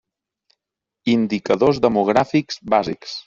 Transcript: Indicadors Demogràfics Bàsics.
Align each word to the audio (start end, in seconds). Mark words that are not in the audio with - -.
Indicadors 1.15 1.81
Demogràfics 1.85 2.61
Bàsics. 2.75 3.19